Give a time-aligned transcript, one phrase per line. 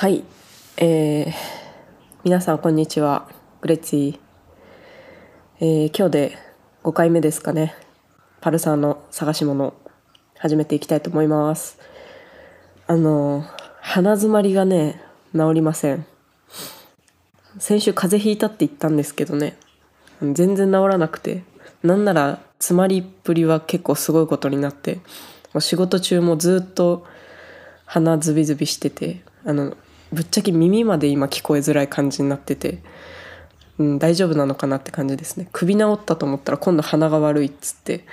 [0.00, 0.24] はい、
[0.78, 1.32] えー、
[2.24, 3.28] 皆さんこんにちは。
[3.60, 4.18] グレッツィ、
[5.60, 6.38] えー、今日で
[6.84, 7.74] 5回目ですかね。
[8.40, 9.74] パルサーの探し物
[10.38, 11.78] 始めていきたいと思います。
[12.86, 13.44] あの
[13.82, 15.02] 鼻づまりがね
[15.34, 16.06] 治りません。
[17.58, 19.58] 先週風邪ひいたって言ったんですけどね。
[20.22, 21.42] 全然治らなくて。
[21.82, 24.94] なんなら詰まりっぷりは結構すごいことになって。
[24.94, 27.04] もう仕事中もずっと
[27.84, 29.76] 鼻ズビズビしててあの
[30.12, 32.78] ぶっちゃけ耳まで今聞こえづらい感じになってて、
[33.78, 35.48] うん、大丈夫なのかなって感じですね。
[35.52, 38.04] 首治ったと思ったら今度鼻が悪いっつって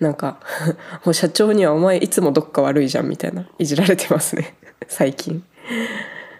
[0.00, 0.40] なんか
[1.04, 4.54] もう社長には「お前いつもどっか悪いじゃん」みたいないじられてますね。
[4.88, 5.44] 最近。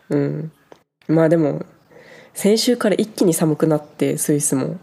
[0.09, 0.53] うん。
[1.09, 1.65] まあでも
[2.35, 4.79] 先週から一気に寒くなってスイスも。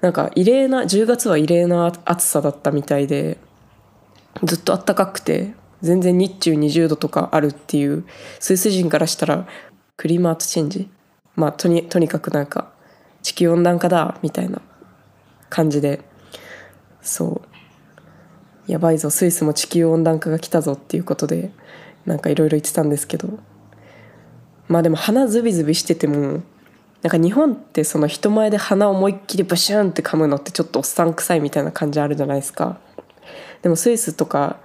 [0.00, 3.38] なんか異例な10月は異例な暑さだったみたいで
[4.42, 8.04] ずっと暖かくて全然日中20度とかあるっていう
[8.38, 9.46] スイス人からしたら
[9.96, 10.88] クリーマートチェンジ。
[11.34, 12.72] まあとにとにかくなんか
[13.22, 14.62] 地球温暖化だみたいな
[15.50, 16.00] 感じで。
[17.02, 17.42] そ
[18.68, 18.70] う。
[18.70, 21.50] やばいぞスイスも地球温暖化が来たぞっていうことで
[22.06, 23.38] なんかいろいろ言ってたんですけど。
[24.68, 26.40] まあでも鼻ズビズビしてても
[27.02, 32.78] なんか日本ってその人前で鼻思いっきりブシュンって噛むのってちょっとおっさん臭いみたいな感じあるじゃないですか。
[33.60, 34.58] でもスイスとか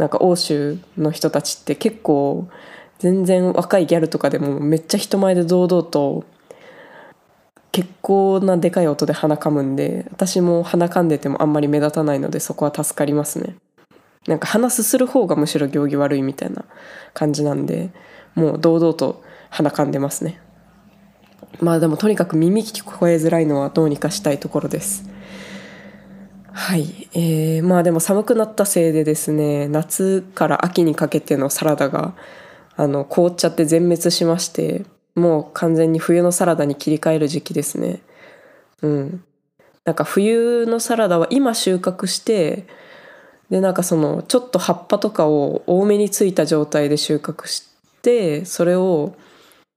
[0.00, 2.48] なんか欧州の人たちって結構
[2.98, 6.24] 全然若いギャルとかでもめっちゃ人前で堂々と
[7.70, 13.56] 結構なでかい音で鼻かむんで私も鼻かんでてもあんまり目立たないのでそこは助かりますね。
[14.26, 16.64] なんか鼻すする方がむしろ行儀悪いみたいな
[17.12, 17.90] 感じなんで
[18.34, 20.40] もう堂々と鼻かんでますね。
[21.60, 25.04] まあでもとにかく耳聞こえづらいのはどうにかしたいところです。
[26.52, 32.14] はい、えー、まあでも寒くなったせいでですね夏から秋にかけてのサラダが
[32.76, 34.84] あの凍っちゃって全滅しまして
[35.14, 38.00] もう完全に冬のサラダに切り替える時期ですね。
[38.82, 39.24] うん。
[39.84, 42.66] なんか冬のサラダは今収穫して
[43.50, 47.68] でなんかそのちょっと葉っぱとかを多めについた状態で収穫し
[48.02, 49.14] てそれを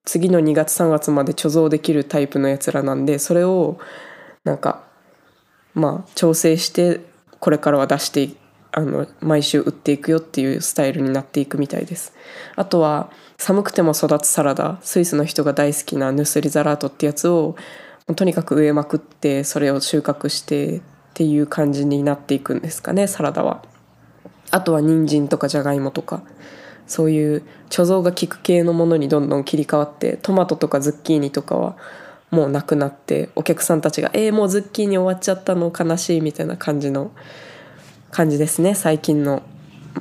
[0.06, 3.80] 次の2月3月まで貯蔵できるタイプのやつらなんでそれを
[4.44, 4.84] なんか
[5.74, 7.02] まあ調整して
[7.40, 8.30] これからは出して
[8.72, 12.14] あの毎週売っていくよっていうスタイルになっていくみたいです。
[12.56, 17.56] あとは寒くても育つサラダスイスの人が大好きなヌスリザラートってやつを
[18.16, 20.82] とにかく植えまくってそれを収穫してっ
[21.14, 23.64] ていう感じになっていくんですかねサラダは。
[24.52, 26.24] あとは人参とかじゃがいもとか。
[26.86, 31.78] そういう貯蔵が効く系のものにどんどん切り替わってトマトとかズッキーニとかは
[32.34, 37.12] もうなくなってお客さんたちが「えー、もうズッキーニ終わっちゃったの悲しい」みたいな感じの
[38.12, 39.44] 感じですね最近の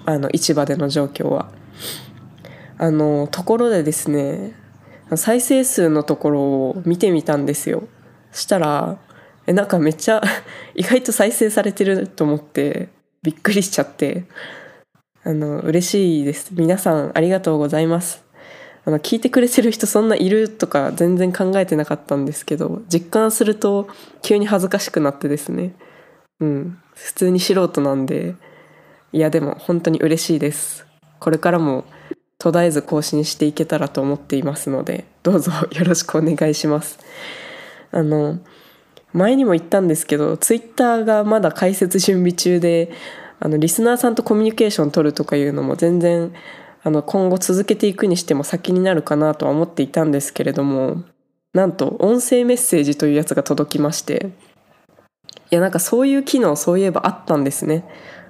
[0.07, 1.51] あの市場での状況は。
[2.79, 4.57] あのところでですね
[5.15, 7.85] 再生数のところを見てみたんですよ。
[8.33, 8.99] したら
[9.47, 10.23] えなんかめっちゃ
[10.75, 12.89] 意外と再生されてると思って
[13.23, 14.25] びっくりしちゃって
[15.23, 18.25] あの嬉しいです皆さんありがとうございます
[18.85, 23.89] あの聞いてくれてる人そんないるとか全然考えてなかったんですけど実感すると
[24.23, 25.75] 急に恥ずかしくなってですね。
[26.41, 26.79] うん。
[26.95, 28.35] 普通に素人なんで
[29.13, 30.87] いやでも本当に嬉しいです。
[31.21, 31.85] これからも
[32.39, 36.99] 途絶えず更新していけたらと思っていますのでどうぞよろしくお願いします。
[37.93, 38.41] あの
[39.13, 42.91] 前にも言ったんですけどツイッターがまだ開設準備中で
[43.39, 46.33] あのリスナーさんとコミュニケーション取るとかいうのも全然
[46.85, 51.03] あの今後続けていくにしても先になるかなとは思っていたんですけれども
[51.53, 54.31] なんと音声メッセージというやつが届きまして
[55.51, 57.85] いやなんかそういう機能そういえばあったんですね。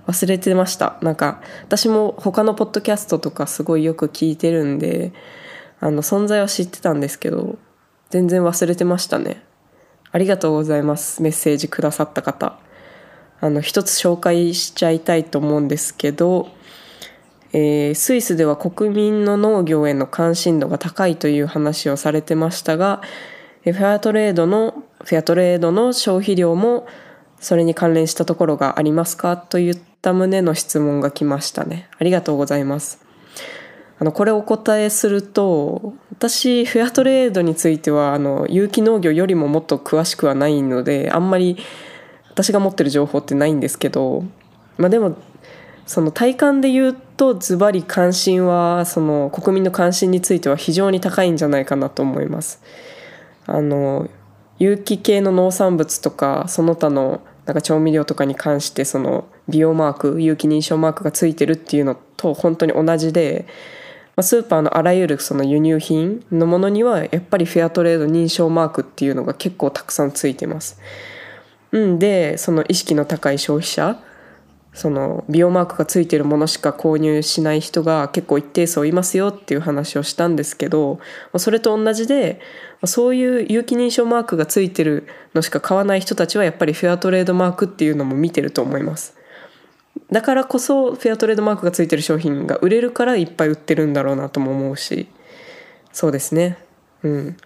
[0.09, 0.99] 忘れてました。
[1.03, 5.13] なんか私も他のポッドキャストとかすごいよく聞いてるんで
[5.79, 7.59] あの存在は知ってたんですけど
[8.11, 9.43] 全然忘れてましたね。
[10.11, 12.59] ありがとうございますメッセージくださった方。
[13.41, 16.49] あの一つ紹介しちゃいたいと思うんですけど
[17.53, 23.03] えー、スイスでは国民の農業への関心度が高いという話をされてましたが
[23.65, 26.87] フェアトレードのフェアトレードの消費量も
[27.39, 31.89] それに関連したところがありますかといった旨の質問が来ましたね。
[31.99, 33.05] ありがとうございます。
[33.99, 41.57] あのこれお答えすると私フェアトレードについてはあの有機農業よりももっと詳しくはないのであんまり
[42.31, 44.25] 私が持ってる情報ってないんですけど
[44.77, 45.17] まあでも
[45.93, 52.63] その体感で言うとズバリ関心はその国民の関心については非常に高いんじゃないかなと思います。
[53.47, 54.09] あの
[54.59, 63.45] 有機系の農産物とかその他のなんか調味料とかに関してその美容マーク有機認証マークがついてるっていうのと本当に同じで
[64.17, 70.81] まあ、スーパーのあらゆるその輸入品のものにはやっぱりフェアトレード認証マークっていうのが結構たくさんついてます。
[71.73, 73.99] うんでその意識の高い消費者
[74.75, 80.99] その美容マークがついてるものしか購入しない人が結構一定数いますよっていう話をしたんですけど
[81.37, 82.41] それと同じで
[82.85, 89.17] そういう有機認証マークがついてるのしか買わない人たちはやっぱりフェアトレードマークっていうのも見てると思います。
[90.11, 95.07] だからこそフェアトレードマークがついてる商品が売れるからいっぱい売ってるんだろうなとも思うし。
[95.93, 96.59] そうですね。
[97.03, 97.37] うん。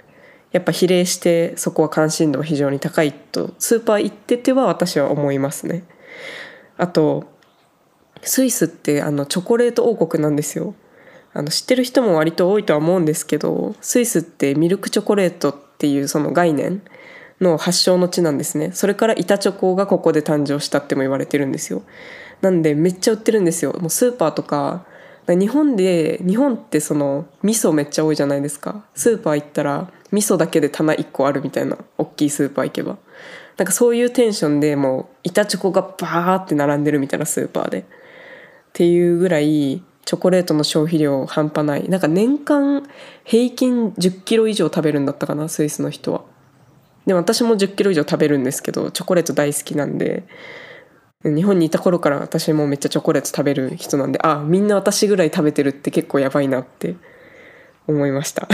[0.52, 5.82] やっぱ比例してそこは関心度が非常に高いとスーパー行ってては私は思いますね。
[6.78, 7.25] あと
[8.23, 10.75] スイスってあのチョコレート王国なんですよ。
[11.32, 16.82] あの知ってる人も割と多いとは思うんですけどスイスってミルクチョコレートっていうその概念
[17.40, 18.73] の発祥の地なんですね。
[18.73, 21.82] それから板チョコがここで誕生したっても言われてるんですよ。
[22.40, 23.75] なんでめっちゃ売ってるんですよ。
[23.78, 24.87] もうスーパーとか
[25.28, 28.84] 日本で日本ってその味噌めっちゃ多いじゃないですか。
[28.94, 32.96] スーパー行ったら味噌だけで棚1個あるみたいな大きいスーパー行けば。
[33.56, 37.81] なんかそういうテンションでもう板チョコがバーって並んでるみたいなスーパーで。
[37.81, 37.85] っ
[38.73, 41.88] ていうぐらいチョコレートの消費量半端ない。
[41.88, 42.87] なんか年間
[43.25, 46.23] 平均1 0キロ以上食べるんだったかなスイスの人は。
[47.06, 50.25] でも私も1 0キロ以上食べるんですけどチョコレート大好きなんで。
[51.25, 56.94] 日本にいた頃から私もめっちゃチョコレート食べる人なんであみんな私ぐらい食べてるって結構やばいなって。
[57.88, 58.49] 思いました。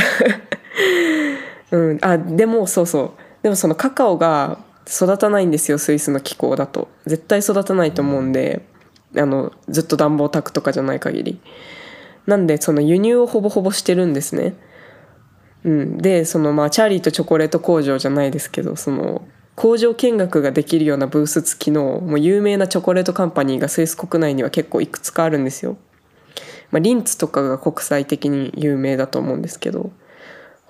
[1.71, 1.99] うん。
[2.03, 3.43] あでもそうそう。
[3.43, 6.89] でもそのカカオが育たないんですよスイスの気候だと。
[7.07, 8.67] 絶対育たないと思うんで
[9.17, 11.41] あのずっと暖房炊くとかじゃない限り。
[12.27, 14.55] なんでその輸入をほぼほぼしてるんですね。
[15.65, 19.23] うん、でそのまあチャーリーとチョコレート工場じゃないですけどその
[19.55, 25.77] 工場見学ができるようなブース付きのもう有名なチョコレートカンパニーがスイス国内には結構いくつかあるんですよ。
[26.71, 29.93] まあ、リンツとかが国際的に有名だと思うんですけど。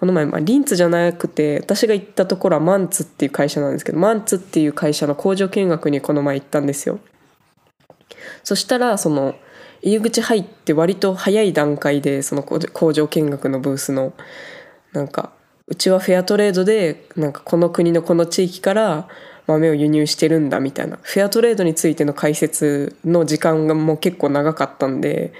[0.02, 6.98] この前、まあ、リンツじゃなくて私が行ったところはマンツっていう会社なんですけどマンツっていう会社の工場見学にこの前行ったんですよ。
[8.42, 9.36] そしたらその
[9.80, 14.12] 入り口入って割と早い段階でその工場見学のブースの
[14.92, 15.30] なんか
[15.68, 19.06] うちはフェアトレードでなんかこの国のこの地域から
[19.46, 25.32] 豆を輸入してるんだみたいなフェアトレードについての解説の時間がもう結構長かったんで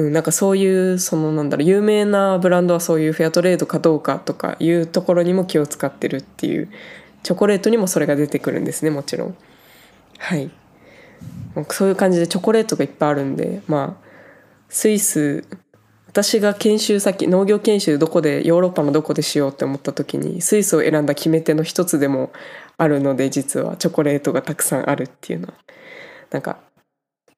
[0.00, 6.70] うん、なんかそういうそのなんだろう有名なブランドはそういうフェアトレードかどうかとかいうところにも気を使ってるっていう
[7.22, 9.36] チョコレートにもそれが出てくるんですねもちろん。
[10.18, 10.50] はい。
[11.70, 14.06] そういう感じでチョコレートがいっぱいあるんでまあ
[14.68, 15.44] スイス
[16.06, 22.32] 私が研修先農業研修どこでヨーロッパのどこでしようって思った時にスイスを選んだ決め手の一つでも
[22.78, 25.54] あるので実はチョコレートがたくさんあるっていうのは。
[26.30, 26.58] なんか、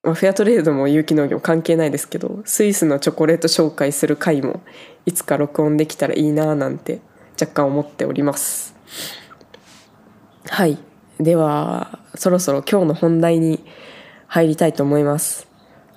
[0.02, 4.60] フェアトレードも有機農業関係ないですけどスイスのチョコレート紹介する回も
[5.06, 7.00] いつか録音できたらいいななんて
[7.40, 8.75] 若干思っております。
[10.49, 10.76] はい。
[11.20, 13.64] ではそろそろ今日の本題に
[14.26, 15.46] 入りたいと思います。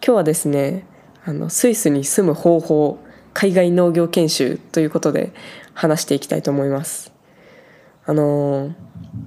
[0.06, 0.86] 今日はですね
[1.26, 3.00] あのスイスに住む方法
[3.34, 5.34] 海外農業研修ということで
[5.74, 7.12] 話していきたいと思います。
[8.06, 8.76] あの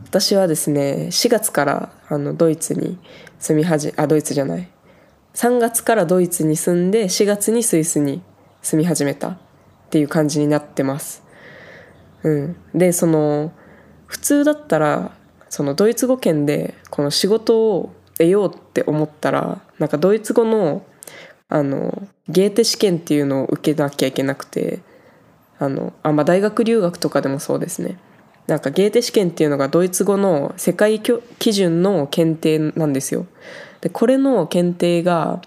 [0.04, 2.96] 私はですね4月からあのドイツに
[3.38, 4.68] 住み始あドイツじゃない。
[5.34, 8.22] 3月からドイツに住んで4月にスイスに
[8.62, 9.38] 住み始めたっ
[9.90, 11.22] ていう感じになってます。
[12.22, 13.52] うん、でその
[14.06, 15.12] 普通だったら
[15.48, 20.84] そのドイツ語圏でこの仕事を得ようって思ったらなんかドイツ語の
[21.48, 24.80] あのゲーテ試験っていうのを受けなきゃいけなくて
[25.58, 27.98] あのあ、まあ、大学留学とかでもそうですね。
[28.48, 33.26] なんかゲーテ試験っていうのがドイツ語の世界基準の検定なんですよ。
[33.82, 35.42] でこれの検定が、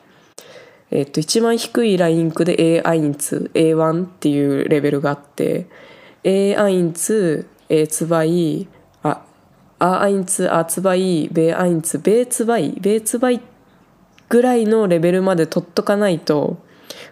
[0.91, 5.67] えっと一番低いラインクで A1、A1 っていうレベルがあって
[6.23, 8.67] A1、A2、
[9.01, 9.21] あ、
[9.79, 13.41] A1、A2、B1、B2、B2
[14.29, 16.57] ぐらいのレベルまで取っとかないと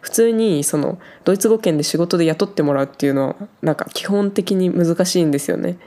[0.01, 5.77] 普通にそのドイツ語圏で仕事で雇ってもらうっていうのはなんか基本的に難しいんですよね。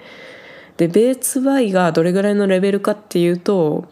[0.76, 3.84] でベーツ Y がどれぐらいのレベルかっていうと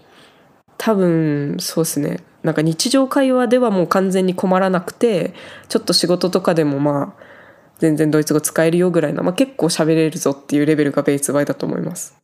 [0.78, 5.34] 多分そうですねなんか日常会話ではもう完全に困らなくて
[5.68, 7.22] ちょっと仕事とかでもまあ
[7.78, 12.16] 全然ドイツ語使えるよぐらいの、まあ、結構喋れるぞっていうレベルがベーツ Y だと思います。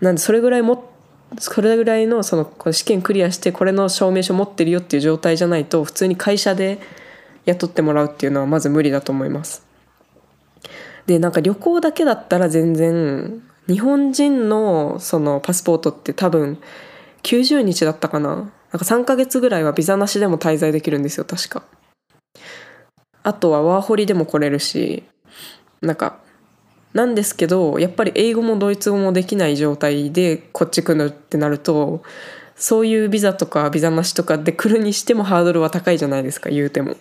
[0.00, 0.90] なんでそれぐらいも
[1.38, 6.78] それぐらいのその試験クリアしてこれの証明書持ってるよっていう状態じゃないと普通に会社で
[7.44, 9.66] 雇ってもらうっていうのはまず無理だと思います。
[11.06, 16.58] でなんか旅行だけだったら全然日本人のそのパスポートって多分
[17.22, 21.64] 90日だったかななんか3ヶ月ぐらいはビザなしでも滞在できるんですよ確か。
[23.24, 25.04] あとはワーホリでも来れるし
[25.80, 26.18] なんか
[26.92, 32.02] なんですけどやっぱり英語もドイツ語もできない状態でこっち来るってなると
[32.56, 36.96] そういうビザとかビザなしとかで来るにしてもハードルは高いじゃないですか言うても。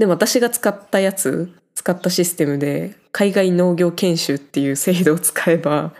[0.00, 5.92] でも私が使ったやつ使ったシステムで海外農業研修っていう制度を使えば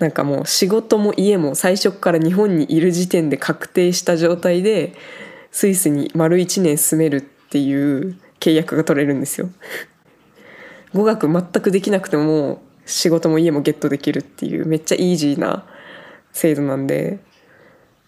[0.00, 4.94] なんかもう仕事も家も最初から日本にいる時点で確定した状態で
[5.52, 9.48] スイスに丸1年住めるっていう契約が取れるんですよ。
[10.92, 15.64] 語学全くできなくても仕事も家もゲットできるっていうめっちゃイージーな
[16.32, 17.20] 制度なんで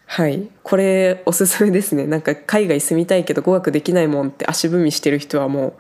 [0.07, 0.49] はい。
[0.63, 2.07] これおすすめですね。
[2.07, 5.75] なんか海外住みたいけど語学できないもんって足踏みしてる人はもう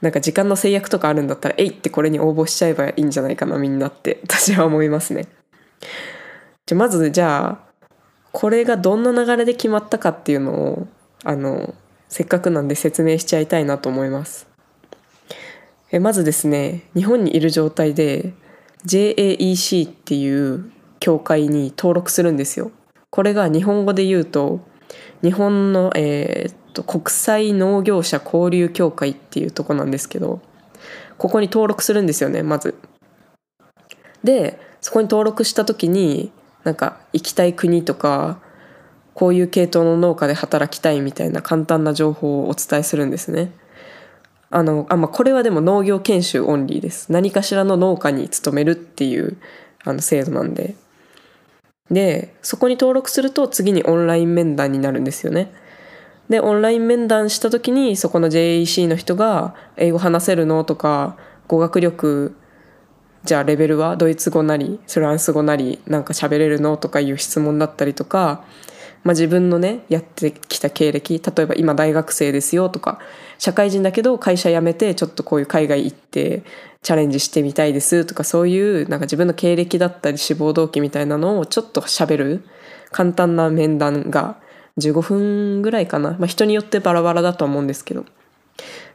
[0.00, 5.26] なんか時間の制約とかあるんだったらえいってこれに応募しちゃえばいいんじゃないかなみんなって 私は思いますね。
[6.66, 7.68] じゃまずじゃあ
[8.32, 10.86] これがどんな流れで決まったかっていうのを
[11.24, 11.74] あの
[12.08, 14.46] せっかくなんで説明しちゃいたいなと思います。
[15.90, 18.32] えまずですね日本にいる状態で
[18.86, 20.70] JAEC っていう
[21.00, 22.70] 協会に登録するんですよ。
[23.10, 24.60] これが日本語で言うと
[25.22, 30.40] 日本の、えー、っと国際農業者交流協会っていうとこなんですけど
[31.16, 32.76] ここに登録するんですよねまず。
[34.22, 36.32] でそこに登録した時に
[36.64, 38.40] なんか行きたい国とか
[39.14, 43.52] こういう系統の農家で働きたいみたいな簡単な情報をお伝えするんですね。
[44.50, 49.36] あのあまあ、これはでも農業研修オンリーです何かしらの農家に勤めるっていう
[49.84, 50.74] あの制度なんで
[51.90, 55.52] でそこに登録すると次にオンライン面談になるんですよね
[56.28, 61.16] でオンライン面談した時にそこの JEC の人が「英語話せるの?」とか
[61.48, 62.34] 「語学力
[63.24, 68.44] じゃあレベルはドイツ語なりフランス語なりなんか喋れるの?」とかいう質問だったりとか、
[69.02, 72.98] まあ、自分のねやってきた経歴例えば今大学生ですよとか
[73.38, 76.42] 社会人だけど会社辞めてちょっとこういう海外行って
[76.82, 82.44] チャレンジしてみたいですとかそういうなんか自分の経歴だったり志望動機みたいなのをちょっと喋る
[82.90, 84.40] 簡単な面談が
[84.78, 88.04] 15分ぐらいかな、まあ、人によってバラバラだと思うんですけど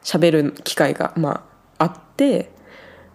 [0.04, 1.46] 喋る機会がま
[1.78, 2.52] ああって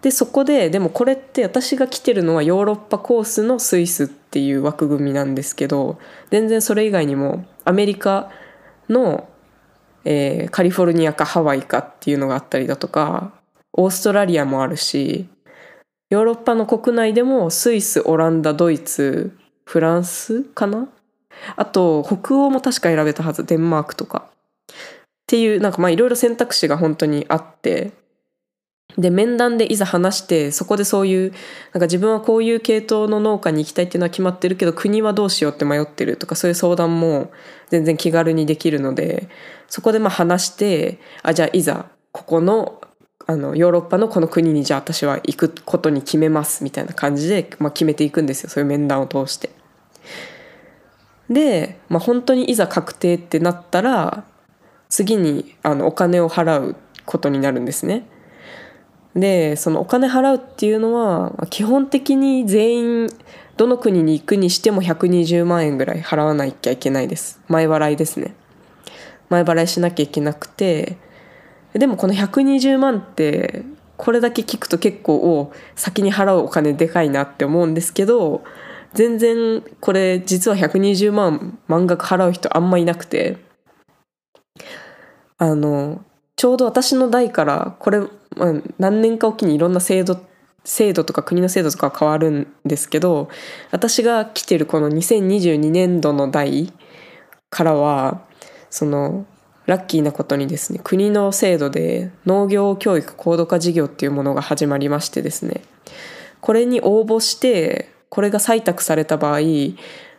[0.01, 5.99] でそこででもこれって私が来てるのはヨーロッパコースのスイスっていう枠組みなんですけど
[6.29, 8.31] 全然それ以外にもアメリカ
[8.87, 9.27] の、
[10.05, 13.33] えー、カリフォルニアかハワイかっていうのがあったりだとか
[13.73, 15.27] オーストラリアもあるし
[16.09, 20.87] ヨーロッパの国内でもスイスオランダドイツフランスかな？
[21.55, 23.45] あと北欧も確か選べたはず。
[23.45, 24.29] デンマークとか。
[24.67, 24.73] っ
[25.27, 27.91] ていうなんかまあいろいろ選択肢が本当にあって。
[28.97, 31.31] で面談でいざ話してそこでそういう
[31.73, 37.31] なんか自分はこういう系統の農家に行きたいっていうのは決まってるけど国はどうしようって迷ってるとかそういう相談も
[37.69, 39.29] 全然気軽にできるので
[39.67, 42.78] そこでまあ話してあじゃあいざここの
[43.29, 49.51] あのヨーロッパのこの国にじゃあ私は行くことに決めますみたいな感じで、まあ、決めていくんですよそういう面談を通して。
[51.29, 54.23] で、まあ、本当にいざ確定ってなったら
[54.89, 58.07] 次にあのお金を払うことになるんですね。
[59.13, 63.09] でそのお金払うっていうのは基本的に全員
[63.57, 68.33] どの国に行くにしても120万円ぐらい払わなきゃいけないです前払いですね
[69.29, 70.97] 前払いしなきゃいけなくて
[71.73, 73.63] でもこの120万って
[73.97, 78.43] これだけ聞くと結構先に払うお金でかいなって思うんですけど
[78.93, 83.37] 全然これ実は120万満額払う人あんまいなくて
[85.37, 86.03] あの
[86.35, 87.99] ちょうど私の代からこれ、
[88.77, 90.17] 何年かおきにいろんな制度
[90.63, 93.29] 制度とか国の制度とか変わるんですけど
[93.71, 96.71] 私が来てるこの2022年度の代
[97.49, 98.21] からは
[98.69, 99.25] その
[99.69, 105.61] ラッキーなことにですね国の制度で農業教育高度化事業っていうものが始まりましてですね
[106.41, 109.39] これに応募してこれが採択された場合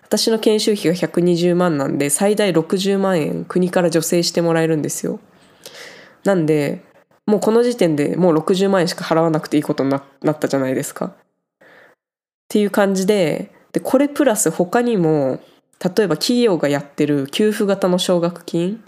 [0.03, 5.21] 私の研修費が120万なんで最大60万円国から助成してもらえるんですよ。
[6.25, 6.85] なんで
[7.27, 11.07] もうこの時点でもう60万円しか払わなくていいことになったじゃないですか。
[11.07, 11.13] っ
[12.49, 15.41] ていう感じででこれプラス他にも
[15.83, 18.85] 例えば企業がやってる給付型の奨学金。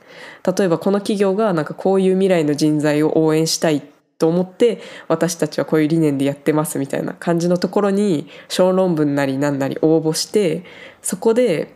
[0.56, 3.82] 例えばこの企業がなんかこういう未来の人材を応援したい
[4.18, 10.64] と思って私たちはこういう理念でやってますみたいな感じのところに小論文なり何なり応募して
[11.00, 11.74] そこで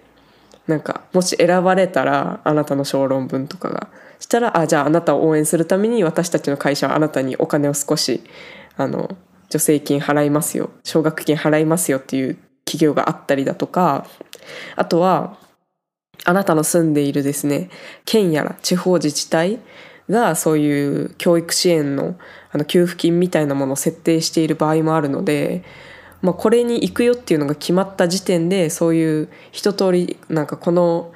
[0.69, 3.89] なんかもし選ばれたらあなたの小論文とかが
[4.21, 8.23] したらあじゃああなたを応援するために私たちの会社はあなたにお金を少し
[8.77, 9.17] あの
[9.51, 14.07] 助成金払いますよ奨学金払いますよっていう企業があったりだとか
[14.77, 15.37] あとは
[16.25, 17.71] あなたの住んでいるですね
[18.05, 19.61] 県やら地方自治体
[20.09, 22.17] がそういう教育支援の
[22.53, 25.63] あの給付金みたいなものを設定している場合もあるので、
[26.23, 31.13] まあ、これに行くよっていうのが決まった時点でそういう一通りなんかこの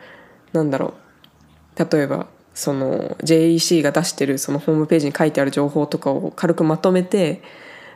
[0.53, 0.95] なんだろ
[1.79, 7.43] う例えばその JEC が出してるそのホームページに書いてある情報とかを軽くまとめて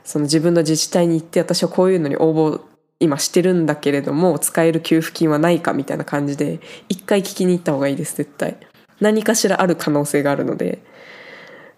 [0.05, 2.61] その自分の自治体に行って私はこういうのに応募
[3.01, 8.57] 今してるんだけれども使える給付金はないかみたいな感じで一回聞きに行った方がいいです絶対。
[9.01, 10.83] 何かしらある可能性があるので。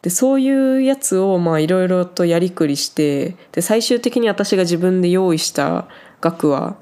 [0.03, 5.89] でそういうやつをまあいろいろとやりくりしてで最終的に私が自分で用意した
[6.21, 6.77] 額は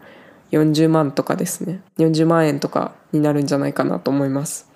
[0.51, 1.81] 40万とかですね。
[1.99, 4.69] 40万円とかになるんじゃないかなと思います。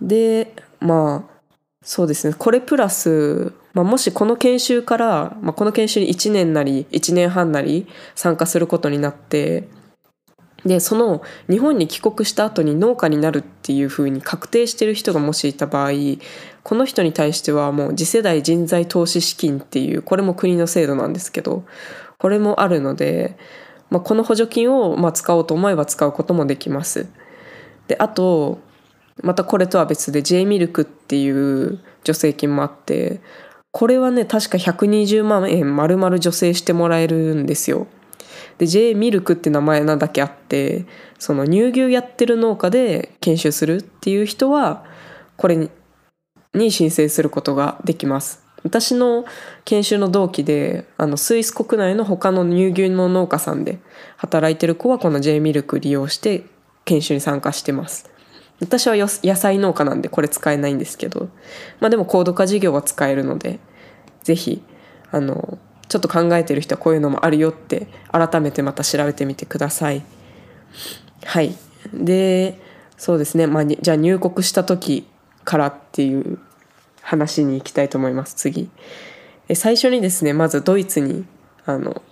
[0.00, 1.40] でまあ
[1.82, 2.34] そうですね。
[2.38, 9.68] これプラス、まあ、もしこの研修から、まあ、この研修に1年なり1年半なり参加することになって
[10.64, 15.92] でその日本に帰国した後に農家になるっていうふうに確定してる人がもしいた場合
[16.62, 21.64] この人に対してはもう次世代人材投資資金っていうこれも国の制度なんですけど
[22.18, 23.38] これもあるので、
[23.88, 27.08] まあ、この補助金をまあ使おうと思えば使うこともできます。
[27.88, 28.60] であと
[29.22, 33.20] またこれとは別で J ミルクっていう助成金もあって
[33.72, 37.86] これはね確か120万円丸々助成してもらえるんですよ。
[38.58, 40.86] で J ミルクって名前なだけあって
[41.18, 44.84] その乳牛やってる農家で研修するっていう人は
[45.36, 45.70] これに
[46.52, 48.44] に申請することができます。
[48.62, 49.24] 私の
[49.64, 53.78] 研修の同期であのスイス国内の他の乳牛の農家さんで
[54.16, 56.44] 働いてる子はこの J ミルク利用して
[56.84, 58.10] 研修に参加してます。
[58.60, 61.28] 私は野菜農家なんでこれ使えないんですけど、
[61.80, 63.58] まあでも高度化事業は使えるので、
[64.22, 64.62] ぜひ、
[65.10, 70.04] あの、ちょっと考えてる人はこういうのもあるよって改めてまた調べてみてください。
[71.24, 71.56] はい。
[71.92, 72.60] で、
[72.96, 73.46] そうですね。
[73.46, 75.08] まあ、じゃあ入国した時
[75.44, 76.38] からっていう
[77.02, 78.70] 話に行きたいと思います、次。
[79.48, 81.24] え最初にですね、まずドイツに、
[81.66, 82.02] あの、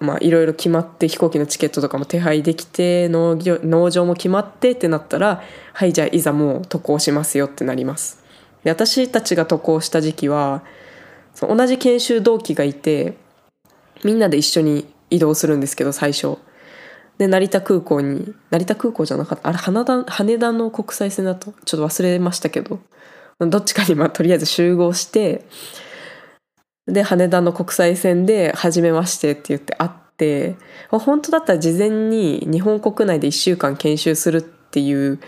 [0.00, 5.42] まあいろいろ決まって飛行機のチケットとかも手配できて農業農場も決まってってなったら
[5.74, 8.22] はいじゃあいざもう渡航しますよってなります。
[8.64, 10.62] で私たちが渡航した時期は
[11.34, 13.16] その同じ研修同期がいて
[14.02, 16.38] みんなで一緒に移動するんですけど最初。
[17.18, 22.80] で成田空港に成田空港じゃなかったあれ羽田羽田の国際線だとちょっと忘れましたけど。
[23.48, 25.46] どっちかにまあとりあえず集合して
[26.92, 30.56] で羽田の国際線で「初めまして」って言って会って
[30.90, 35.18] 本当だったら事前に日本国内で1週間研修するっていう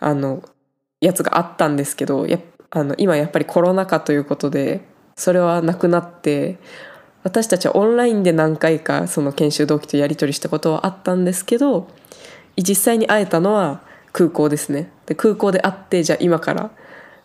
[0.00, 0.42] あの
[1.00, 2.38] やつがあったんですけどや
[2.70, 4.82] あの今やっぱりコロナ禍ということで
[5.16, 6.58] それはなくなって
[7.24, 11.88] 私たちはオンラインで何回かその研修同期とやり取りしたことはあったんですけど
[12.56, 14.90] 実際に会えたのは空港ですね。
[15.06, 16.70] で空港で会ってじゃあ今から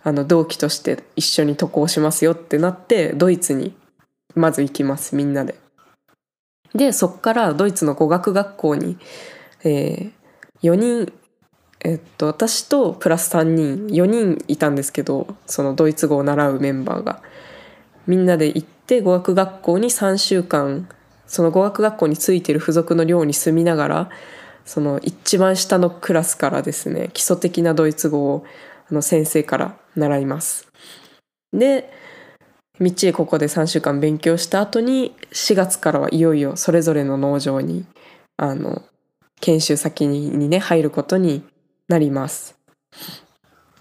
[0.04, 3.76] あの同期として一緒に渡航しますよってなってドイツに
[4.36, 5.56] まず行きますみんなで。
[6.76, 8.98] でそっからドイツの語学学校に、
[9.64, 10.12] えー、
[10.62, 11.14] 4人
[11.82, 17.22] えっと私とプラス3人4人いたんですけどそのドイツ語を習うメンバーが
[18.08, 20.90] みんなで行って語学学校に3週間
[21.28, 24.10] その語学学校についてる付属の寮に住みながら
[24.66, 28.46] その一番下のクラスからですね基礎的なドイツ語を
[28.90, 30.68] あの先生から習います。
[31.52, 31.92] で
[32.80, 37.86] みっちりここで3週間勉強した後に4月からはいよいよそれぞれの農場に
[38.38, 38.82] あの
[39.42, 41.44] 研修先にね入ることに
[41.88, 42.58] なります。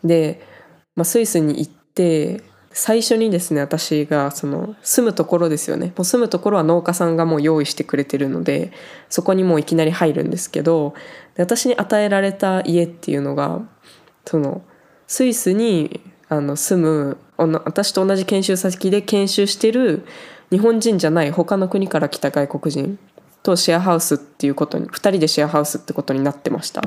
[0.05, 0.47] で、
[0.95, 8.73] まあ、スイスに行って最初にですね私がその住むところですよねもう住むところは農家さんがもう用意してくれてるので
[9.09, 10.95] そこにもういきなり入るんですけど
[11.37, 13.61] 私に与えられた家っていうのが
[14.25, 14.63] その
[15.13, 20.07] スイスにあの住む私と同じ研修先で研修してる
[20.51, 22.99] 日本人じゃない他の国から来た外国人
[23.43, 26.81] とシェアハウスっていうことに2人でシェアハウスってことになってました。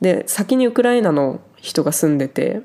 [0.00, 2.62] で先にウクライナの人が住んでて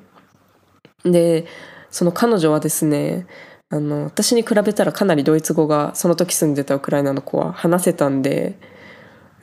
[1.03, 1.45] で
[1.91, 3.27] その彼女はですね
[3.69, 8.57] あの私に比べたらかなりドイツ語がその時住んでたウクライナの子は話せたんで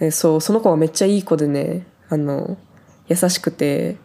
[0.00, 2.58] でそうその子はめっちゃいい子でねあの
[3.06, 4.02] 優しくて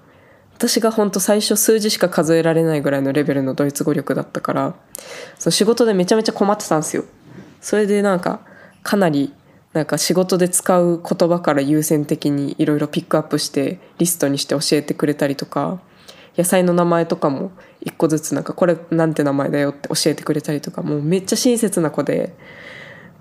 [0.60, 4.76] 私が本当最初数字しか数えられないぐらいのレベルのドイツ語力だったから
[5.40, 7.06] その仕事でめちゃめちゃ困ってたんですよ。
[7.62, 8.42] それでなんか
[8.84, 9.34] かなり
[9.72, 15.80] なんか仕事で使う言葉から優先的にいろいろピックアップしてリストにして教えてくれたりとか
[16.38, 22.36] 野菜の名前とかも一個ずつなんかこれなんて名前だよって教えてくれたりとかもうめっちゃ親切な子で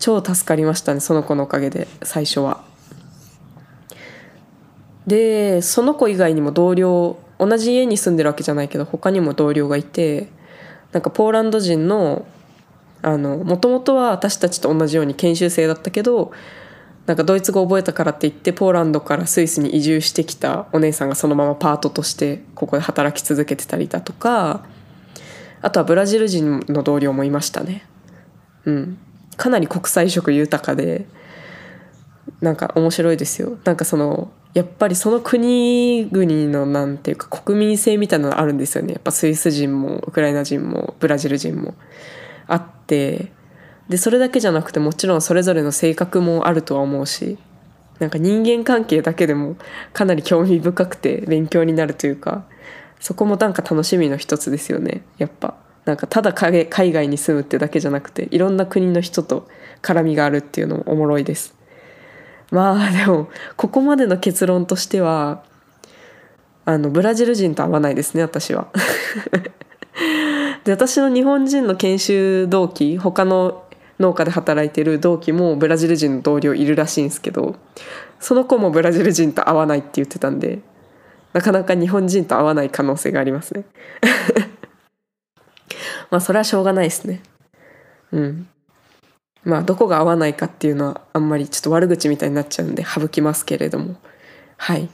[0.01, 2.65] 超助かりましたねその子のおかげで最初は。
[5.07, 10.29] でその子以外にも同僚同じ家に住んでるわけじゃないけど他にも同僚がいて
[10.93, 12.27] なんかポーランド人の
[13.03, 16.33] もともとは私たちと同じように研修生だったけど
[17.07, 24.65] なんかドイツ語を覚えたからって言ってポーランドからスイスに移住してきたお姉さんがそのままパートとしてここで働き続けてたりだとか
[25.63, 27.87] あとはブラジル人の同僚もいましたね。
[28.65, 28.99] うん、
[29.37, 31.07] かなり国際色豊かで
[32.41, 33.59] なんか面白いですよ。
[33.65, 38.95] なんかそのやっぱりその国々のなんていうか国民性みたいなのあるんですよね。
[38.95, 41.75] やっぱスイス人もウクライナ人もブラジル人も。
[42.49, 43.31] あって
[43.89, 47.39] でそれだけじゃなくてもちろんそれぞれの性格もあるとは思うし
[48.01, 49.57] なんか人間関係だけでも
[49.93, 52.45] かなり興味深くて勉強になるというか
[52.99, 55.03] そこもなんか楽しみの一つですよね。
[55.19, 55.55] やっぱ。
[55.85, 59.49] なんかただ海外に住むってだけじゃなくていろんな国の人と
[59.83, 61.58] 絡みがあるっていうのもおもろいです。
[62.51, 65.43] まあでもここまでの結論としては
[66.65, 68.69] あのブラジル人と会わないですね私は。
[70.65, 73.65] で私の日本人の研修同期他の
[73.99, 77.57] 農家で働いてる同期もブラジル人の同僚いるらしいんですけど
[78.21, 80.61] その子もブラジル人と会わないって言ってたんで
[81.33, 83.65] なかなか日本人と会わない可能性がありますね。
[86.11, 87.23] まあそれはしょうがないですね。
[88.13, 88.49] うん。
[89.45, 93.97] まあどこが合わないかっていうのはあんまりちょっと悪口みたいになっちゃうんで省きますけれども。
[94.57, 94.89] はい。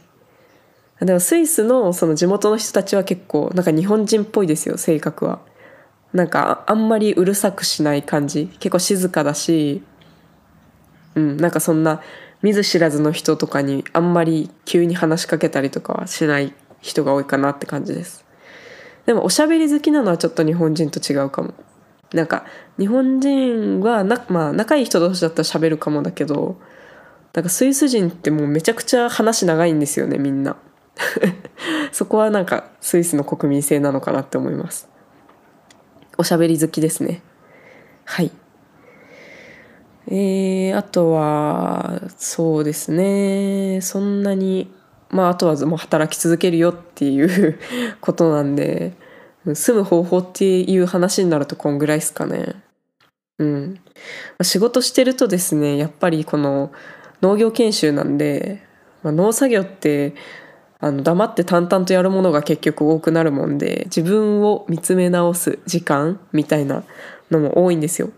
[1.00, 5.40] でもスイスのその地元の人たちは結構なんか日本人っぽいですよ性格は。
[6.12, 8.46] なんかあんまりうるさくしない感じ。
[8.58, 9.82] 結構静かだし。
[11.14, 12.02] うんなんかそんな
[12.42, 18.24] 見ず知らずの人とかにあんまり急に話しかけたりとかはしない人が多いかなって感じです。
[19.06, 21.54] でもおしゃべり好きなのはちょっと日本人と違うかも。
[22.14, 22.46] なんか
[22.78, 26.56] 日本人はな、まあ、仲いい人同士だったら喋るかもだけど
[27.32, 30.56] なんかスイス人ってもうめちゃくちゃ話長いんですよねみんな。
[31.90, 34.88] そこはなんかスイスの国民性なのかなって思います。
[36.16, 37.22] おしゃべり好きですね。
[38.04, 38.30] はい。
[40.06, 43.80] えー、あとはそうですね。
[43.80, 44.72] そんなに
[45.10, 47.58] まああとはもう働き続けるよっていう
[48.00, 48.92] ことなんで
[49.52, 52.54] 住む方法っていう話になるとこんぐらいですかね。
[53.38, 53.80] うん。
[54.42, 56.72] 仕事してるとですね、やっぱりこの
[57.20, 58.62] 農業研修なんで、
[59.02, 60.14] まあ、農作業って
[60.80, 66.84] あの黙って淡々とやるものが結局多くなるもんで自分を見つめ直す時間みたいな
[67.30, 68.10] のも多いんですよ。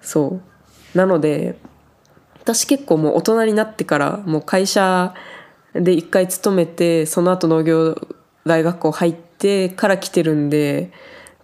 [0.00, 0.40] そ
[0.94, 1.56] うなので
[2.40, 5.14] 私結構もう大人になってからもう会社
[5.74, 7.96] で一回勤めてその後農業
[8.44, 9.29] 大学校入って
[9.70, 10.90] から来てるんで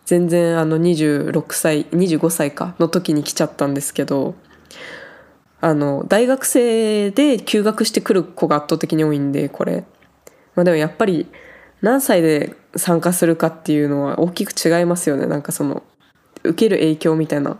[0.04, 4.34] 全然あの26歳25歳かの時に来ちゃったんですけど
[5.60, 9.84] あの大学生で休学してくる子が圧倒的に多いんでこれ、
[10.54, 11.26] まあ、でもやっぱり
[11.82, 15.26] 何歳で参加するかっていうのは大きく違いますよね。
[15.26, 15.82] なんかその
[16.42, 17.58] 受ける影響みたいな。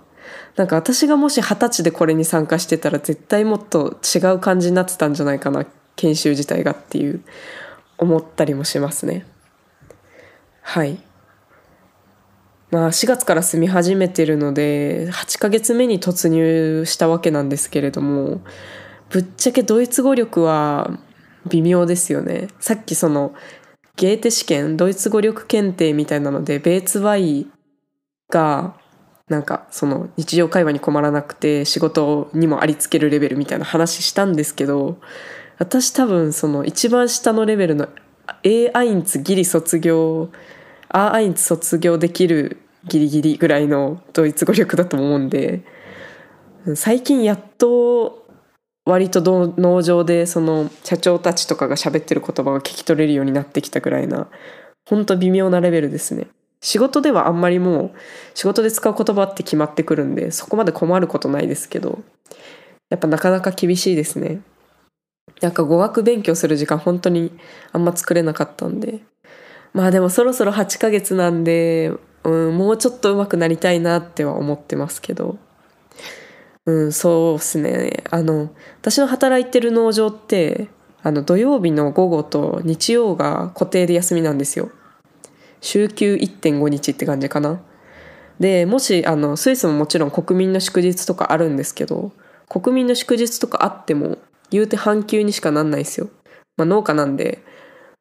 [0.56, 7.22] なんか私がもし二十歳でこれに参加してたら絶対もっと違う感じになってたんじゃないかな研修自体がっていう
[7.98, 9.26] 思ったりもしますね。
[10.66, 10.98] はい。
[12.72, 18.40] まあ4月から住み始めてるので8ヶ月目に突入したわけなんですけれども
[19.08, 20.98] ぶっちゃけドイツ語力は
[21.48, 22.48] 微妙ですよね。
[22.58, 23.32] さっきその
[23.94, 27.46] ゲーテ試験ドイツ語力検定みたいなのでベーツバイ
[28.28, 28.74] が
[29.28, 34.98] なんかその日常会話に困らなくて仕事にもありつけるレベルみたいな話したんですけど
[35.58, 37.88] 私多分その一番下のレベルの
[38.42, 40.30] A アインツギリ卒業
[40.88, 45.64] アーアイン卒業できるギリギリぐらいのドイツ語力だと思うんで
[46.74, 48.26] 最近やっと
[48.84, 49.20] 割と
[49.56, 54.28] 農場でその社長たちとかが喋ってる言葉が聞き取れるようになってきたぐらいな
[54.88, 56.28] ほんと微妙なレベルですね。
[56.62, 57.90] 仕事ではあんまりもう
[58.34, 62.00] 仕事で使う言葉って決まってくるんでそこまで困ることないですけど
[62.88, 64.40] やっぱなかなか厳しいですね。
[65.42, 67.36] なんか語学勉強する時間本当に
[67.72, 69.00] あんま作れなかったんで
[69.76, 71.92] まあでもそろそろ8ヶ月なんで、
[72.24, 75.36] うん、もうちょっと上手くなりたいなっては思ってますけど。
[76.64, 78.02] うんそうっすね。
[78.10, 78.48] あの
[78.80, 80.68] 私の働いてる農場って
[81.02, 84.70] あの土曜日の午後と日曜が固定で休みなんですよ。
[85.60, 87.60] 週休1.5日って感じかな。
[88.40, 92.12] でもしあのスイスももちろん国民の祝日とかあるんですけど
[92.48, 94.16] 国民の祝日とかあっても
[94.50, 96.08] 言うて半休にしかなんないですよ。
[96.56, 97.44] まあ、農家なんで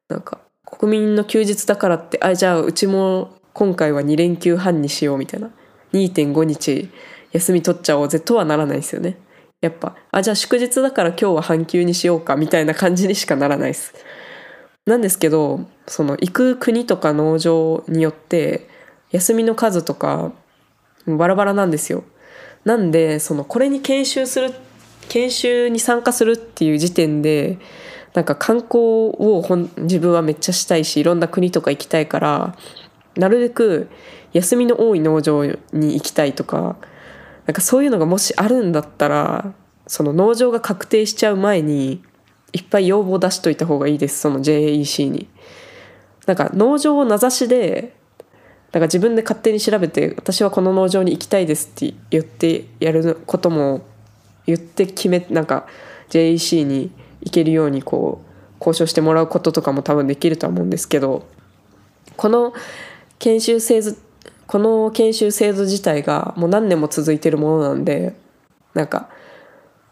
[0.07, 0.39] なんか
[0.85, 5.49] 国民の休日だからってあじゃあうちも今回は2連休半にしようみたいな。
[5.93, 6.89] 2.5日
[7.31, 9.17] 休み取っちゃおうぜとはならないですよね。
[9.61, 13.95] やっぱあじゃあ祝日だから今日は半休にしようかみたいな感じにしかならないです。
[14.85, 18.69] なんですけどその行く国とか農場によって
[19.09, 20.33] 休みの数とか
[21.07, 22.03] バラバラなんですよ。
[22.63, 24.53] なんでそのこれに研修する
[25.09, 27.57] 研修に参加するっていう時点で
[28.15, 29.43] なんか観光を
[29.77, 32.55] 自分はめっちゃしたいしいろんな国とか行きたいから
[33.15, 33.89] なるべく
[34.31, 35.55] 休みの多い農場に
[35.95, 36.77] 行きたいとか
[37.45, 39.53] なんかそういうのがもしあるんだったら
[39.85, 42.01] その農場が確定しちゃう前に
[42.53, 45.27] いっぱい要望出しといた方がいいですその JEC に。
[46.25, 47.93] なんか農場を名指しで
[48.71, 53.85] だか自分で勝手に調べて私はこの農場に行きたいですって言ってやることも
[54.47, 55.67] 言って決めなんか
[56.09, 56.91] JEC に
[57.25, 61.27] 行けるようにこう交渉してもらうこととかも多分できるとは思うんですけど
[62.15, 62.53] この
[63.19, 63.91] 研修制度
[64.47, 68.15] この研修制度自体がもう何年も続いてるものなんで
[68.73, 69.09] なんか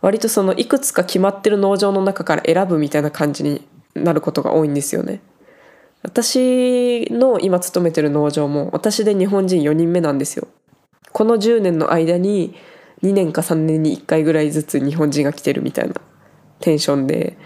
[0.02, 3.66] 割とそのいくつか決まってる農場の中から選ぶみたいな感じに
[3.96, 5.22] なることが多いんですよね。
[6.04, 10.48] 私の今勤めてる農場も私で日本人4人目なんですよ。
[11.14, 12.56] この10年の間に
[13.02, 15.96] 2年か3年に1回ぐらいずつ日本人が来てるみたいな
[16.60, 17.38] テンションで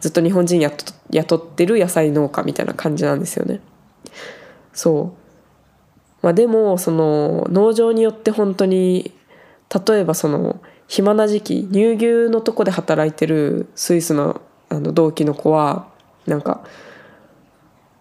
[0.00, 0.60] ずっと日本人
[1.10, 3.60] 雇ってる野菜農家みたいな感じなんですよね。
[4.72, 5.26] そう
[6.22, 9.12] まあ、でもその農場によって本当に
[9.88, 15.86] 例えばその暇な時期乳牛のとこで働いてるスイスのあの同期の子は
[16.26, 16.64] なんか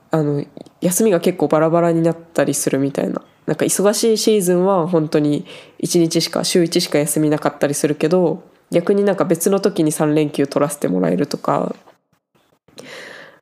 [0.10, 0.44] あの
[0.82, 5.46] 休みが結構バラバラになったりするみたいななんか忙しいシーズンは本当に
[5.84, 11.76] 1日しか週1しか休みなかったりするけど逆になんか別の時に3連休取らせてもらえるとか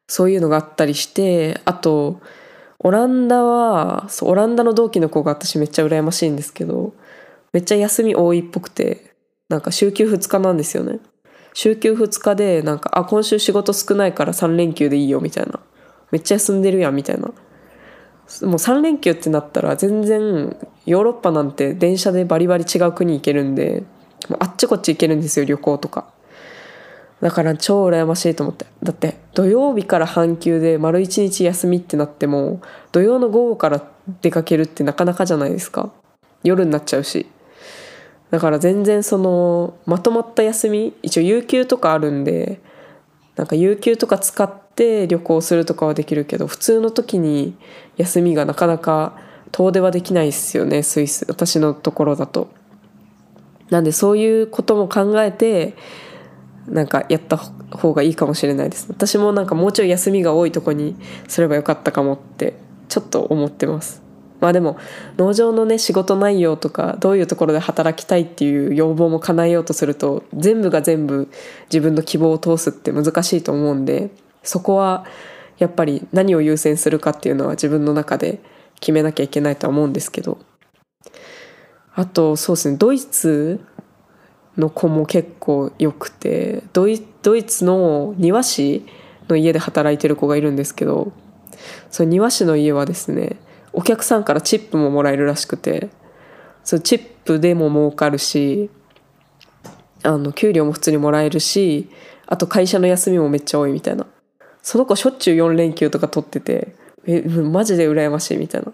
[0.08, 2.22] そういうのがあったりしてあと
[2.80, 6.94] オランダはオランダの同期の子が私めっちゃ羨ましいんですけど
[7.54, 9.14] めっちゃ休み多いっぽくて
[9.50, 11.00] なんか週休2日なんですよね。
[11.54, 15.60] 週休2日でなんかあ今週仕事少ないから3連休でいいよみたいな。
[16.12, 17.28] めっちゃ休んでるやんみたいな。
[17.28, 17.34] もう
[18.56, 23.84] 3連休ってなったら全然ヨーロッパなんて電車でバリバリ違う国行けるんで
[24.40, 26.06] あっちこっち行けるんですよ旅行とか。
[27.22, 28.66] だから超羨ましいと思って。
[28.84, 33.82] だって土曜日から半休で丸一日休みってなっても土曜の午後から
[34.22, 35.92] 出かけるってなかなかじゃないですか。
[36.44, 37.28] 夜になっちゃうし。
[38.30, 42.60] だから全然そのまとまった休み一応有給とかあるんで
[43.36, 47.56] なんか有給とか使って旅行するとかはできるけど普通の時に
[47.98, 49.16] 休みがなかなか
[49.52, 51.26] 遠出はできないですよねスイス。
[51.30, 52.50] 私のところだと。
[53.74, 55.74] なんでそういうことも考えて
[56.68, 58.86] なんかやった方がいいかもしれないです。
[58.88, 60.96] 私もなんかもうちょい休みが多いとこに
[61.28, 62.54] すればよかったかもって
[62.88, 64.04] ちょっと思ってます。
[64.42, 64.78] まあでも
[65.18, 71.32] 農場のね仕事内容とかどういうところで働きたいっていう要望も叶えようとすると全部が全部
[71.72, 74.12] 自分の希望を通すって難しいと思うんで
[74.44, 75.06] そこは
[75.58, 78.40] やっぱり何を優先するかっていうのは自分の中で
[78.80, 80.38] 決めなきゃいけないとは思うんですけど。
[81.96, 83.64] あとそうですねドイツ
[84.58, 87.00] の子も結構よくてドイ
[87.44, 88.86] ツの庭師
[89.28, 91.12] の家で働いてる子がいるんですけど
[91.90, 93.38] その庭師の家はですね
[93.72, 95.90] お客さんからチップももらえるらしくて
[96.64, 98.70] そのチップでも儲かるし
[100.04, 101.90] あの給料も普通にもらえるし
[102.28, 104.06] あと会社の休みもめっちゃ多いみたいな。
[104.62, 106.74] その子しょっちゅう4連休とか取ってて
[107.06, 108.72] えマジで羨ましいみたいな。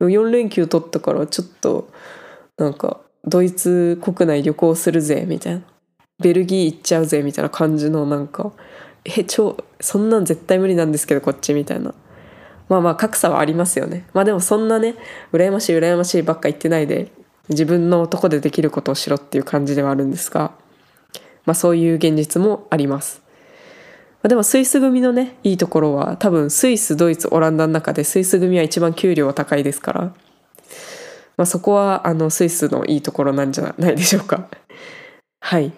[0.00, 1.88] 4連休取ったからちょっと
[2.56, 5.62] なんかドイツ国内旅行するぜみたいな。
[6.20, 8.52] ベルギー行っちゃうぜみたいな感じのなんか
[9.04, 11.94] え超そんなん絶対無理なんですけどこっちみたいな。
[12.68, 14.06] まあまあ格差はありますよね。
[14.14, 14.94] まあでもそんなね
[15.32, 17.10] 羨ましい羨ましいばっか言ってないで
[17.48, 20.52] 自分のとこでできることをしろっていう感じではあるんですが
[21.44, 23.22] まあそういう現実もあります。
[24.22, 30.14] までもスイス組のねいいところは多分スイスドイツオランダの中でスイス組は一番給料は高いですから
[31.42, 34.46] まあ、そこはあのスイスのいいところなんじゃないでしょうか。
[35.42, 35.72] はい。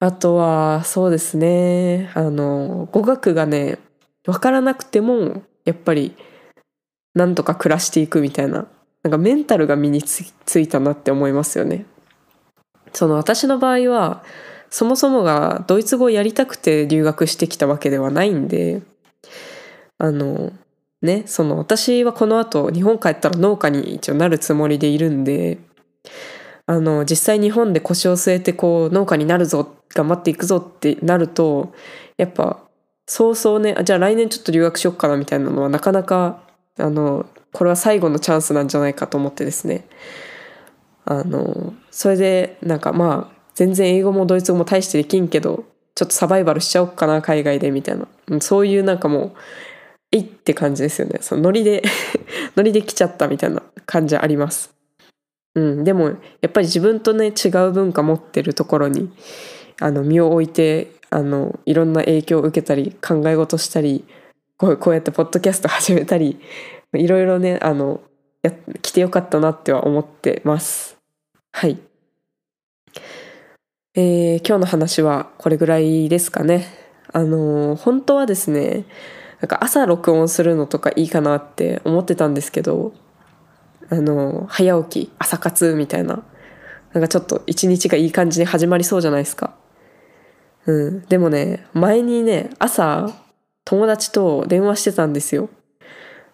[0.00, 3.78] あとはそうですねあの語学がね
[4.24, 6.16] 分からなくてもやっぱり
[7.14, 8.66] なんとか暮らしていくみたいな
[9.04, 11.86] なんかメンタルが身についたなって思いますよね。
[12.92, 14.24] その私の場合は
[14.68, 18.82] そもそもがドイツ語をやりたくて留学してきたわけではないんで
[19.98, 20.50] あの
[21.02, 25.58] ね、その私はこの後日本帰ったら農家に一応なるつもりでいるんで、
[26.66, 31.72] あの、実際日本で腰を据えてこう農家になるぞ、頑張っていくぞってなると、
[32.16, 32.62] やっぱ
[33.06, 36.42] そうそうね、あじゃあ来年ちょっと留学しよっかなみたいなのはなかなか、
[36.78, 39.88] あの、これは最後のチャンスなんじゃないかと思ってですね。
[41.06, 49.32] あの、それでなんかまあ、全然英語もドイツ語も大してできんけどちょっとサバイバルしちゃおっかな海外でみたいなそういうなんかもう
[50.12, 51.18] えいって感じですよね。
[51.20, 51.82] そのノリで
[52.56, 54.74] ノリで来ちゃったみたいな感じあります。
[55.54, 55.84] うん。
[55.84, 56.14] でもや
[56.48, 59.10] っぱり自分とね違う文化持ってるところに
[59.80, 64.04] あの身を置いてあのいろんな影響を受けたり考え事したり
[64.56, 66.40] こうこうやってポッドキャスト始めたり
[66.94, 68.00] いろいろねあの
[68.42, 70.98] や来てよかったなっては思ってます。
[71.52, 71.78] はい。
[73.94, 76.66] えー、今日の話はこれぐらいですかね。
[77.12, 78.84] あの本当はですね
[79.40, 82.92] なんか朝録音するのとかいいかなって思ってたんですけど
[83.88, 86.22] あの早起き朝活みたいな
[86.92, 89.54] なんかちょっと一日がいい感じに始まりそうじゃないですか。
[90.66, 91.02] うん。
[91.06, 93.10] でもね前にね朝
[93.64, 95.48] 友達と電話してたんですよ。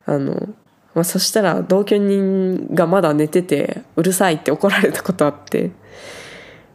[0.06, 0.48] あの、
[0.94, 5.72] まあ、そしたら同居人がまだ寝ててうるさいって怒られたことあって。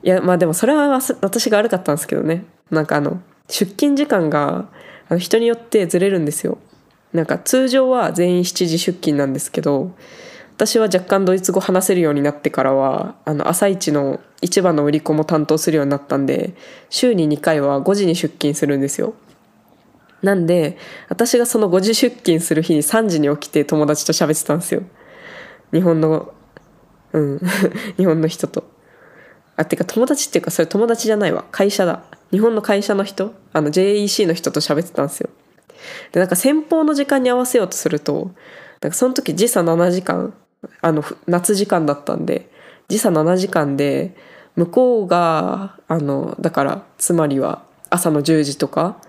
[0.03, 0.87] いやまあでもそれは
[1.21, 2.45] 私が悪かったんですけどね。
[2.69, 4.69] なんかあの出勤時間が
[5.11, 6.57] あの人によってずれるんですよ。
[7.11, 9.93] なんか通常は全員7時出勤なんですけど
[10.55, 16.53] 私は若干ドイツ語話せるようになってからはあの朝一の市場の売り子も担当するようになったんで
[16.89, 19.13] 週に2回は5時に出勤するんですよ。
[20.21, 20.77] なんで
[21.09, 24.83] 私がその5時出勤する日に3時に起きて友達と喋ってたんですよ。
[25.73, 26.33] 日本の
[27.11, 27.41] うん
[27.97, 28.63] 日本の人と。
[29.57, 31.43] あてか友達っていうかそれ友達じゃないわ。
[31.51, 32.03] 会社だ。
[32.31, 35.29] 日本の会社の人あの JEC の人と喋ってたんですよ。
[36.11, 38.31] でなんか先方の時間に合わせようとすると
[38.81, 40.33] なんかその時時差7時間
[40.81, 42.51] あの夏時間だったんで
[42.87, 44.15] 時差7時間で
[44.55, 49.01] 向こうがあのだからつまりは朝の10時とか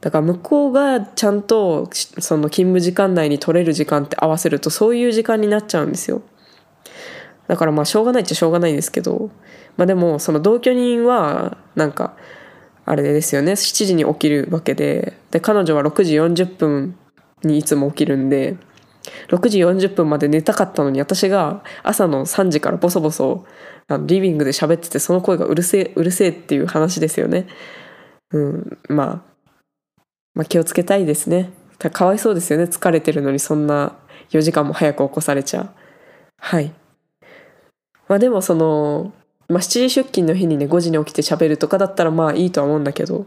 [0.00, 6.22] だから向こうがちゃんとその勤務時間内に取れる時間って合わせるとそういう時間になっちゃうんですよ。
[7.48, 9.30] だからまあしょうがないっちゃしょうがないんですけど
[9.76, 12.16] まあでもその同居人はなんか
[12.86, 16.96] あれですよね7時に起きるわけでで彼女は6時40分
[17.42, 18.56] にいつも起きるんで
[19.28, 23.44] 6時40分まで寝たかったのに私が朝の3時からボソボソ
[24.06, 27.46] リビングで喋っててその声がうるせえうるせえっていう話ですよね。
[28.32, 29.22] うん、まあ、
[30.34, 31.50] まあ気をつけたいですね。
[31.78, 33.96] かわいそうですよね疲れてるのにそんな
[34.30, 35.70] 4時間も早く起こされちゃう。
[36.38, 36.72] はい。
[38.08, 39.12] まあでもその
[39.48, 43.26] まあ、7時出勤の日にね5時に起きて喋るとかだったらまあいいとは思うんだけど、ま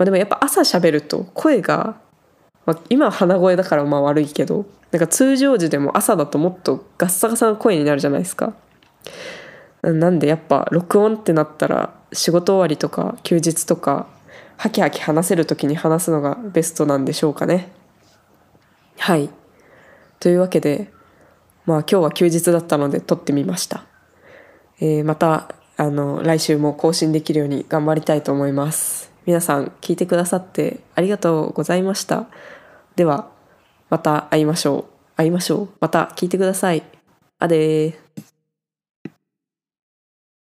[0.00, 2.00] あ、でもやっぱ朝喋ると声が、
[2.66, 8.54] まあ、今は鼻声だからまあ悪いけどなんか通常時でも朝だともっとガッサガサな声になるじゃないですか。
[9.82, 14.08] なんでやっぱ録音ってなったら仕事終わりとか休日とか
[14.58, 17.72] ハキハキ話せる時に話すのがベストなんでしょうかね。
[18.98, 19.30] はい。
[20.18, 20.92] というわけで
[21.64, 23.89] まあ今日は休日だったので撮ってみました。
[24.80, 29.10] えー、またあの来週も更新できるように頑張りたいと思います。
[29.26, 32.26] 皆さん聞いてくださってありがとうございました。
[32.96, 33.30] では
[33.88, 35.16] また会いましょう。
[35.16, 35.68] 会いましょう。
[35.80, 36.82] また聞いてください。
[37.38, 38.29] あでー。